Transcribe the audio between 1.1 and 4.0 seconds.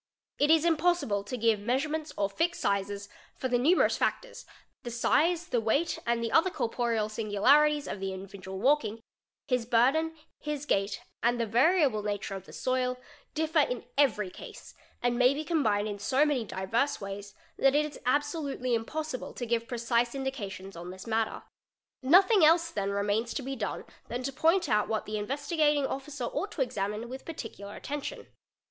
to give measurements OF fixed sizes; for the numerous